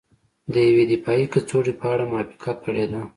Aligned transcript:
د 0.53 0.55
یوې 0.69 0.85
دفاعي 0.93 1.25
کڅوړې 1.33 1.73
په 1.79 1.85
اړه 1.93 2.03
موافقه 2.11 2.51
کړې 2.63 2.85
ده 2.91 3.01